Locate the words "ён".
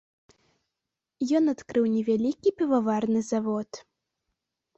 1.39-1.43